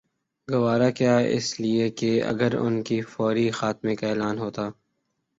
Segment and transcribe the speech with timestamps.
[0.47, 4.63] گوارا کیا اس لیے کہ اگر ان کے فوری خاتمے کا اعلان ہوتا